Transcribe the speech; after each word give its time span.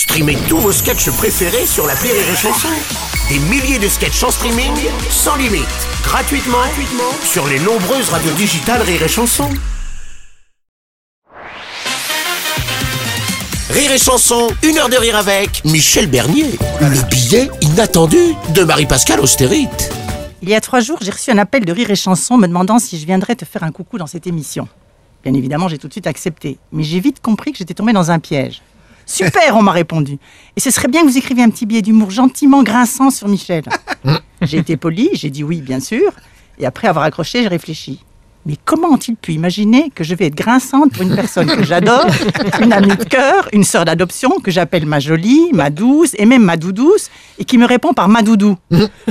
Streamez 0.00 0.38
tous 0.48 0.56
vos 0.56 0.72
sketchs 0.72 1.10
préférés 1.10 1.66
sur 1.66 1.86
la 1.86 1.92
Rire 1.92 2.14
et 2.14 2.34
Chanson. 2.34 2.70
Des 3.28 3.38
milliers 3.38 3.78
de 3.78 3.86
sketchs 3.86 4.22
en 4.22 4.30
streaming, 4.30 4.72
sans 5.10 5.36
limite, 5.36 5.66
gratuitement, 6.02 6.56
gratuitement 6.56 7.12
sur 7.22 7.46
les 7.46 7.58
nombreuses 7.58 8.08
radios 8.08 8.32
digitales 8.32 8.80
Rire 8.80 9.02
et 9.02 9.08
Chanson. 9.08 9.50
Rire 13.68 13.92
et 13.92 13.98
Chanson, 13.98 14.48
une 14.62 14.78
heure 14.78 14.88
de 14.88 14.96
rire 14.96 15.16
avec 15.16 15.62
Michel 15.66 16.06
Bernier. 16.06 16.58
Le 16.80 17.08
billet 17.10 17.50
inattendu 17.60 18.34
de 18.54 18.64
Marie-Pascale 18.64 19.20
Austérite. 19.20 19.92
Il 20.40 20.48
y 20.48 20.54
a 20.54 20.62
trois 20.62 20.80
jours, 20.80 20.96
j'ai 21.02 21.10
reçu 21.10 21.30
un 21.30 21.36
appel 21.36 21.66
de 21.66 21.72
Rire 21.72 21.90
et 21.90 21.94
Chanson 21.94 22.38
me 22.38 22.46
demandant 22.46 22.78
si 22.78 22.98
je 22.98 23.04
viendrais 23.04 23.36
te 23.36 23.44
faire 23.44 23.64
un 23.64 23.70
coucou 23.70 23.98
dans 23.98 24.06
cette 24.06 24.26
émission. 24.26 24.66
Bien 25.22 25.34
évidemment, 25.34 25.68
j'ai 25.68 25.76
tout 25.76 25.88
de 25.88 25.92
suite 25.92 26.06
accepté, 26.06 26.56
mais 26.72 26.84
j'ai 26.84 27.00
vite 27.00 27.20
compris 27.20 27.52
que 27.52 27.58
j'étais 27.58 27.74
tombée 27.74 27.92
dans 27.92 28.10
un 28.10 28.18
piège. 28.18 28.62
Super, 29.06 29.56
on 29.56 29.62
m'a 29.62 29.72
répondu. 29.72 30.18
Et 30.56 30.60
ce 30.60 30.70
serait 30.70 30.88
bien 30.88 31.02
que 31.02 31.06
vous 31.06 31.18
écriviez 31.18 31.42
un 31.42 31.50
petit 31.50 31.66
billet 31.66 31.82
d'humour 31.82 32.10
gentiment 32.10 32.62
grinçant 32.62 33.10
sur 33.10 33.28
Michel. 33.28 33.64
J'ai 34.42 34.58
été 34.58 34.76
poli, 34.76 35.10
j'ai 35.12 35.28
dit 35.28 35.44
oui, 35.44 35.60
bien 35.60 35.80
sûr. 35.80 36.12
Et 36.58 36.66
après 36.66 36.88
avoir 36.88 37.04
accroché, 37.04 37.42
j'ai 37.42 37.48
réfléchi. 37.48 38.00
Mais 38.46 38.56
comment 38.64 38.88
ont-ils 38.88 39.16
pu 39.16 39.32
imaginer 39.32 39.90
que 39.90 40.02
je 40.02 40.14
vais 40.14 40.26
être 40.26 40.34
grinçante 40.34 40.92
pour 40.92 41.02
une 41.02 41.14
personne 41.14 41.46
que 41.46 41.62
j'adore, 41.62 42.06
une 42.62 42.72
amie 42.72 42.96
de 42.96 43.04
cœur, 43.04 43.48
une 43.52 43.64
sœur 43.64 43.84
d'adoption 43.84 44.30
que 44.42 44.50
j'appelle 44.50 44.86
ma 44.86 44.98
jolie, 44.98 45.50
ma 45.52 45.68
douce 45.68 46.14
et 46.16 46.24
même 46.24 46.42
ma 46.42 46.56
doudouce, 46.56 47.10
et 47.38 47.44
qui 47.44 47.58
me 47.58 47.66
répond 47.66 47.92
par 47.92 48.08
ma 48.08 48.22
doudou, 48.22 48.56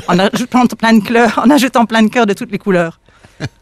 en 0.08 0.18
ajoutant 0.18 0.66
plein 0.66 0.94
de 0.94 1.04
cœurs, 1.04 1.40
en 1.44 1.50
ajoutant 1.52 1.86
plein 1.86 2.02
de 2.02 2.10
cœurs 2.10 2.26
de 2.26 2.34
toutes 2.34 2.52
les 2.52 2.58
couleurs. 2.58 3.00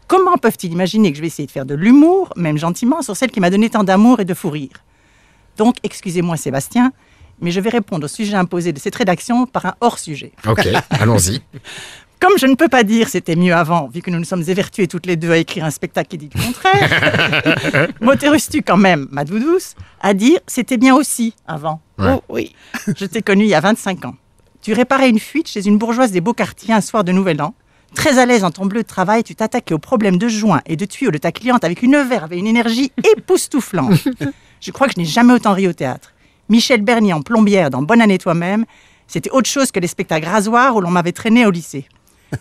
Comment 0.06 0.38
peuvent-ils 0.38 0.72
imaginer 0.72 1.10
que 1.10 1.16
je 1.18 1.20
vais 1.20 1.26
essayer 1.26 1.46
de 1.46 1.52
faire 1.52 1.66
de 1.66 1.74
l'humour, 1.74 2.32
même 2.36 2.56
gentiment, 2.56 3.02
sur 3.02 3.14
celle 3.14 3.30
qui 3.30 3.40
m'a 3.40 3.50
donné 3.50 3.68
tant 3.68 3.84
d'amour 3.84 4.20
et 4.20 4.24
de 4.24 4.32
fou 4.32 4.48
rire? 4.48 4.82
Donc, 5.58 5.76
excusez-moi 5.82 6.36
Sébastien, 6.36 6.92
mais 7.40 7.50
je 7.50 7.60
vais 7.60 7.68
répondre 7.68 8.04
au 8.04 8.08
sujet 8.08 8.36
imposé 8.36 8.72
de 8.72 8.78
cette 8.78 8.94
rédaction 8.94 9.44
par 9.44 9.66
un 9.66 9.74
hors-sujet. 9.80 10.32
Ok, 10.46 10.66
allons-y. 10.90 11.42
Comme 12.20 12.38
je 12.38 12.46
ne 12.46 12.54
peux 12.54 12.68
pas 12.68 12.84
dire 12.84 13.08
c'était 13.08 13.36
mieux 13.36 13.54
avant, 13.54 13.88
vu 13.88 14.00
que 14.00 14.10
nous 14.10 14.18
nous 14.18 14.24
sommes 14.24 14.42
évertués 14.48 14.88
toutes 14.88 15.06
les 15.06 15.16
deux 15.16 15.30
à 15.30 15.36
écrire 15.36 15.64
un 15.64 15.70
spectacle 15.70 16.08
qui 16.08 16.18
dit 16.18 16.30
le 16.34 16.40
contraire, 16.40 17.88
m'autorises-tu 18.00 18.62
quand 18.62 18.76
même, 18.76 19.08
ma 19.10 19.24
doudouce, 19.24 19.74
à 20.00 20.14
dire 20.14 20.38
c'était 20.46 20.78
bien 20.78 20.94
aussi 20.94 21.34
avant? 21.46 21.80
Ouais. 21.98 22.14
Oh 22.14 22.22
oui. 22.28 22.54
Je 22.96 23.04
t'ai 23.04 23.22
connu 23.22 23.44
il 23.44 23.50
y 23.50 23.54
a 23.54 23.60
25 23.60 24.04
ans. 24.04 24.14
Tu 24.62 24.72
réparais 24.72 25.10
une 25.10 25.20
fuite 25.20 25.48
chez 25.48 25.66
une 25.66 25.78
bourgeoise 25.78 26.10
des 26.12 26.20
beaux 26.20 26.34
quartiers 26.34 26.74
un 26.74 26.80
soir 26.80 27.04
de 27.04 27.12
Nouvel 27.12 27.40
An. 27.42 27.54
Très 27.94 28.18
à 28.18 28.26
l'aise 28.26 28.44
en 28.44 28.50
ton 28.50 28.66
bleu 28.66 28.82
de 28.82 28.86
travail, 28.86 29.24
tu 29.24 29.34
t'attaquais 29.34 29.74
aux 29.74 29.78
problèmes 29.78 30.18
de 30.18 30.28
joint 30.28 30.60
et 30.66 30.76
de 30.76 30.84
tuyaux 30.84 31.10
de 31.10 31.18
ta 31.18 31.32
cliente 31.32 31.64
avec 31.64 31.82
une 31.82 31.96
verve 32.02 32.32
et 32.32 32.38
une 32.38 32.46
énergie 32.46 32.92
époustouflante. 33.16 34.08
Je 34.60 34.70
crois 34.70 34.86
que 34.86 34.94
je 34.94 35.00
n'ai 35.00 35.06
jamais 35.06 35.32
autant 35.32 35.54
ri 35.54 35.68
au 35.68 35.72
théâtre. 35.72 36.12
Michel 36.48 36.82
Bernier 36.82 37.12
en 37.12 37.22
plombière 37.22 37.70
dans 37.70 37.82
Bonne 37.82 38.00
année 38.00 38.18
toi-même, 38.18 38.64
c'était 39.06 39.30
autre 39.30 39.48
chose 39.48 39.70
que 39.70 39.80
les 39.80 39.86
spectacles 39.86 40.28
rasoirs 40.28 40.76
où 40.76 40.80
l'on 40.80 40.90
m'avait 40.90 41.12
traîné 41.12 41.46
au 41.46 41.50
lycée. 41.50 41.86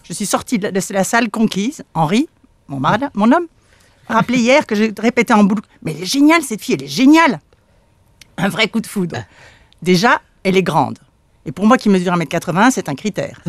Je 0.04 0.14
suis 0.14 0.26
sortie 0.26 0.60
de 0.60 0.70
la, 0.90 1.04
salle 1.04 1.30
conquise. 1.30 1.84
Henri, 1.94 2.28
mon, 2.68 2.80
mari, 2.80 3.06
mon 3.14 3.32
homme, 3.32 3.48
rappelé 4.08 4.40
hier 4.40 4.66
que 4.66 4.76
je 4.76 4.86
répétais 5.00 5.34
en 5.34 5.44
boucle. 5.44 5.68
Mais 5.82 5.94
elle 5.94 6.04
est 6.04 6.06
géniale, 6.06 6.42
cette 6.42 6.62
fille, 6.62 6.76
elle 6.76 6.84
est 6.84 6.88
géniale. 6.88 7.40
Un 8.38 8.50
vrai 8.50 8.68
coup 8.68 8.82
de 8.82 8.88
foudre. 8.88 9.18
Déjà, 9.82 10.22
elle 10.44 10.58
est 10.58 10.64
grande. 10.64 11.00
Et 11.46 11.54
pour 11.54 11.66
moi 11.66 11.78
qui 11.78 11.88
mesure 11.88 12.14
1m80, 12.14 12.72
c'est 12.72 12.90
un 12.90 12.96
critère. 12.96 13.40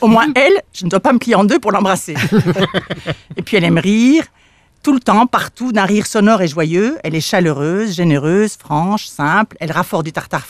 Au 0.00 0.08
moins, 0.08 0.26
elle, 0.34 0.62
je 0.72 0.86
ne 0.86 0.90
dois 0.90 1.00
pas 1.00 1.12
me 1.12 1.18
plier 1.18 1.34
en 1.34 1.44
deux 1.44 1.58
pour 1.58 1.70
l'embrasser. 1.70 2.14
et 3.36 3.42
puis, 3.42 3.58
elle 3.58 3.64
aime 3.64 3.78
rire, 3.78 4.24
tout 4.82 4.92
le 4.92 5.00
temps, 5.00 5.26
partout, 5.26 5.72
d'un 5.72 5.84
rire 5.84 6.06
sonore 6.06 6.42
et 6.42 6.48
joyeux. 6.48 6.98
Elle 7.04 7.14
est 7.14 7.20
chaleureuse, 7.20 7.94
généreuse, 7.94 8.56
franche, 8.56 9.06
simple. 9.06 9.56
Elle 9.60 9.72
raffort 9.72 10.02
du 10.02 10.12
tartare. 10.12 10.46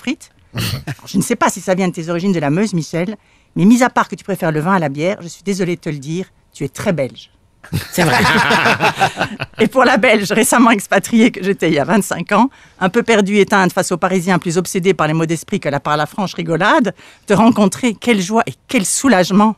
Alors, 0.55 1.07
je 1.07 1.17
ne 1.17 1.23
sais 1.23 1.37
pas 1.37 1.51
si 1.51 1.61
ça 1.61 1.75
vient 1.75 1.89
de 1.89 1.93
tes 1.93 2.09
origines 2.09 2.33
de 2.33 2.41
la 2.41 2.51
Meuse, 2.51 2.75
Michel, 2.75 3.17
mais 3.57 3.65
mis 3.65 3.83
à 3.83 3.91
part 3.91 4.09
que 4.09 4.15
tu 4.15 4.25
préfères 4.25 4.53
le 4.53 4.61
vin 4.61 4.75
à 4.75 4.79
la 4.79 4.89
bière, 4.89 5.19
je 5.21 5.29
suis 5.29 5.43
désolée 5.43 5.77
de 5.77 5.81
te 5.81 5.89
le 5.89 5.99
dire, 5.99 6.27
tu 6.53 6.65
es 6.65 6.69
très 6.69 6.93
belge. 6.93 7.31
C'est 7.91 8.03
vrai. 8.03 8.19
Et 9.61 9.69
pour 9.69 9.85
la 9.85 9.97
Belge 9.97 10.33
récemment 10.33 10.71
expatriée 10.71 11.31
que 11.31 11.43
j'étais 11.43 11.69
il 11.69 11.75
y 11.75 11.79
a 11.79 11.85
25 11.85 12.33
ans, 12.33 12.51
un 12.81 12.89
peu 12.89 13.05
perdue 13.05 13.37
et 13.37 13.43
éteinte 13.43 13.73
face 13.73 13.93
aux 13.93 13.97
Parisiens 13.97 14.41
plus 14.41 14.59
obsédés 14.59 14.95
par 14.95 15.07
les 15.07 15.15
mots 15.15 15.27
d'esprit 15.27 15.61
que 15.61 15.69
la 15.69 15.79
par 15.79 15.97
la 15.97 16.07
franche 16.07 16.35
rigolade, 16.35 16.93
te 17.27 17.35
rencontrer, 17.35 17.95
quelle 17.95 18.21
joie 18.21 18.43
et 18.47 18.55
quel 18.67 18.85
soulagement. 18.85 19.55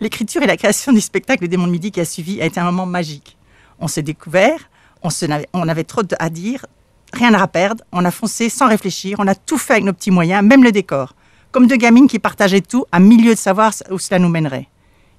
L'écriture 0.00 0.42
et 0.42 0.46
la 0.46 0.56
création 0.56 0.92
du 0.92 1.00
spectacle 1.00 1.42
Le 1.42 1.48
Démon 1.48 1.66
de 1.66 1.72
Midi 1.72 1.90
qui 1.90 2.00
a 2.00 2.06
suivi 2.06 2.40
a 2.40 2.46
été 2.46 2.58
un 2.58 2.64
moment 2.64 2.86
magique. 2.86 3.36
On 3.80 3.88
s'est 3.88 4.02
découvert, 4.02 4.70
on, 5.02 5.10
se 5.10 5.26
n'avait- 5.26 5.48
on 5.52 5.68
avait 5.68 5.84
trop 5.84 6.02
à 6.18 6.30
dire, 6.30 6.64
rien 7.12 7.32
à 7.34 7.46
perdre, 7.46 7.84
on 7.92 8.04
a 8.04 8.10
foncé 8.10 8.48
sans 8.48 8.68
réfléchir, 8.68 9.16
on 9.18 9.26
a 9.26 9.34
tout 9.34 9.58
fait 9.58 9.74
avec 9.74 9.84
nos 9.84 9.92
petits 9.92 10.10
moyens, 10.10 10.44
même 10.44 10.64
le 10.64 10.72
décor. 10.72 11.14
Comme 11.52 11.66
deux 11.66 11.76
gamines 11.76 12.08
qui 12.08 12.18
partageaient 12.18 12.60
tout, 12.60 12.84
à 12.92 12.98
milieu 12.98 13.32
de 13.34 13.38
savoir 13.38 13.72
où 13.90 13.98
cela 13.98 14.18
nous 14.18 14.28
mènerait. 14.28 14.68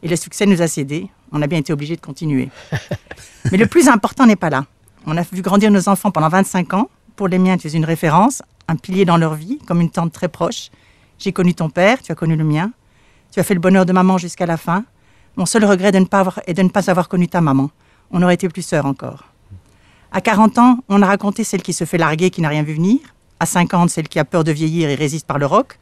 Et 0.04 0.08
le 0.08 0.16
succès 0.16 0.46
nous 0.46 0.62
a 0.62 0.68
cédé, 0.68 1.10
on 1.32 1.42
a 1.42 1.48
bien 1.48 1.60
été 1.60 1.74
obligés 1.74 1.96
de 1.96 2.02
continuer. 2.02 2.50
Mais 3.52 3.58
le 3.58 3.66
plus 3.68 3.88
important 3.88 4.26
n'est 4.26 4.36
pas 4.36 4.50
là. 4.50 4.66
On 5.06 5.18
a 5.18 5.22
vu 5.22 5.42
grandir 5.42 5.72
nos 5.72 5.88
enfants 5.90 6.12
pendant 6.12 6.30
25 6.30 6.74
ans. 6.74 6.90
Pour 7.16 7.28
les 7.28 7.40
miens, 7.40 7.58
tu 7.58 7.68
es 7.68 7.72
une 7.72 7.86
référence, 7.86 8.42
un 8.68 8.76
pilier 8.76 9.06
dans 9.06 9.18
leur 9.18 9.34
vie, 9.34 9.58
comme 9.66 9.82
une 9.82 9.90
tante 9.90 10.12
très 10.12 10.28
proche. 10.28 10.70
J'ai 11.18 11.32
connu 11.32 11.56
ton 11.56 11.70
père, 11.70 12.02
tu 12.04 12.12
as 12.12 12.16
connu 12.16 12.36
le 12.36 12.44
mien. 12.44 12.72
Tu 13.32 13.40
as 13.40 13.44
fait 13.44 13.54
le 13.56 13.60
bonheur 13.60 13.86
de 13.86 13.94
maman 13.94 14.18
jusqu'à 14.18 14.46
la 14.46 14.58
fin. 14.58 14.84
Mon 15.36 15.46
seul 15.46 15.66
regret 15.66 15.92
de 15.92 16.00
ne 16.00 16.06
pas 16.06 16.20
avoir, 16.20 16.40
est 16.46 16.54
de 16.54 16.62
ne 16.62 16.70
pas 16.70 16.90
avoir 16.92 17.08
connu 17.10 17.28
ta 17.28 17.42
maman. 17.42 17.72
On 18.12 18.22
aurait 18.22 18.36
été 18.36 18.48
plus 18.50 18.62
sœurs 18.62 18.86
encore. 18.86 19.26
À 20.12 20.22
40 20.22 20.58
ans, 20.58 20.80
on 20.90 21.02
a 21.02 21.06
raconté 21.06 21.44
celle 21.44 21.62
qui 21.62 21.74
se 21.74 21.84
fait 21.84 21.98
larguer, 21.98 22.30
qui 22.30 22.42
n'a 22.42 22.50
rien 22.50 22.64
vu 22.64 22.74
venir. 22.76 23.00
À 23.40 23.46
50, 23.46 23.90
celle 23.90 24.08
qui 24.08 24.20
a 24.20 24.26
peur 24.26 24.44
de 24.44 24.52
vieillir 24.52 24.90
et 24.90 24.96
résiste 24.96 25.28
par 25.28 25.38
le 25.38 25.46
roc. 25.46 25.78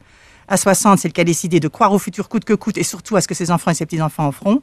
À 0.48 0.56
60, 0.56 0.98
celle 0.98 1.12
qui 1.12 1.20
a 1.20 1.24
décidé 1.24 1.58
de 1.60 1.68
croire 1.68 1.92
au 1.92 1.98
futur 1.98 2.28
coûte 2.28 2.44
que 2.44 2.52
coûte 2.54 2.76
et 2.78 2.82
surtout 2.82 3.16
à 3.16 3.20
ce 3.20 3.28
que 3.28 3.34
ses 3.34 3.50
enfants 3.50 3.70
et 3.70 3.74
ses 3.74 3.86
petits-enfants 3.86 4.26
en 4.26 4.32
feront. 4.32 4.62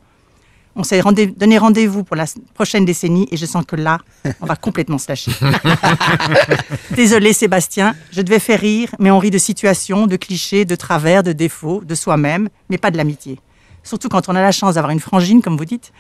On 0.76 0.84
s'est 0.84 1.02
rendez- 1.02 1.28
donné 1.28 1.58
rendez-vous 1.58 2.04
pour 2.04 2.16
la 2.16 2.26
prochaine 2.56 2.84
décennie 2.84 3.28
et 3.32 3.38
je 3.38 3.46
sens 3.46 3.64
que 3.66 3.76
là, 3.76 4.00
on 4.42 4.46
va 4.46 4.56
complètement 4.56 4.98
se 4.98 5.08
lâcher. 5.08 5.32
Désolé 6.96 7.34
Sébastien, 7.34 7.96
je 8.12 8.22
devais 8.22 8.40
faire 8.40 8.60
rire, 8.60 8.90
mais 9.00 9.12
on 9.12 9.20
rit 9.20 9.32
de 9.32 9.38
situations, 9.38 10.08
de 10.08 10.16
clichés, 10.16 10.66
de 10.66 10.76
travers, 10.76 11.24
de 11.24 11.32
défauts, 11.32 11.82
de 11.84 11.96
soi-même, 11.96 12.50
mais 12.70 12.78
pas 12.78 12.92
de 12.92 12.98
l'amitié. 12.98 13.40
Surtout 13.84 14.10
quand 14.10 14.30
on 14.30 14.36
a 14.36 14.42
la 14.42 14.52
chance 14.52 14.76
d'avoir 14.76 14.92
une 14.92 15.00
frangine, 15.00 15.42
comme 15.42 15.58
vous 15.58 15.66
dites, 15.66 15.92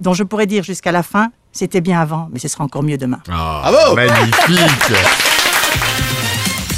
dont 0.00 0.14
je 0.14 0.22
pourrais 0.22 0.46
dire 0.46 0.62
jusqu'à 0.64 0.92
la 0.92 1.02
fin, 1.02 1.30
c'était 1.52 1.80
bien 1.80 2.00
avant, 2.00 2.28
mais 2.32 2.38
ce 2.38 2.48
sera 2.48 2.64
encore 2.64 2.82
mieux 2.82 2.98
demain. 2.98 3.20
Ah, 3.30 3.70
magnifique. 3.94 4.96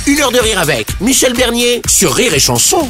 Une 0.07 0.21
heure 0.21 0.33
de 0.33 0.39
rire 0.39 0.59
avec 0.59 1.01
Michel 1.01 1.35
Bernier 1.35 1.83
sur 1.87 2.15
Rire 2.15 2.35
et 2.35 2.41
Chanson. 2.41 2.89